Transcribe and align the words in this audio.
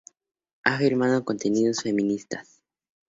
Ha 0.63 0.79
firmado 0.79 1.23
contenidos 1.23 1.83
feministas. 1.83 2.59